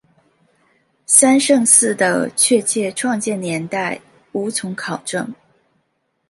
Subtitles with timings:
[1.05, 5.31] 三圣寺的确切创建年代无从考证。